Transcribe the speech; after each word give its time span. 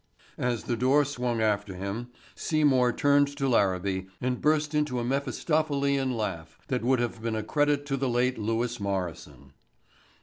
As 0.39 0.63
the 0.63 0.75
door 0.75 1.05
swung 1.05 1.41
after 1.43 1.75
him 1.75 2.07
Seymour 2.33 2.91
turned 2.91 3.27
to 3.37 3.47
Larabee 3.47 4.07
and 4.19 4.41
burst 4.41 4.73
into 4.73 4.97
a 4.97 5.03
Mephistophelian 5.03 6.17
laugh 6.17 6.57
that 6.69 6.83
would 6.83 6.97
have 6.99 7.21
been 7.21 7.35
a 7.35 7.43
credit 7.43 7.85
to 7.85 7.97
the 7.97 8.09
late 8.09 8.39
Lewis 8.39 8.79
Morrison. 8.79 9.53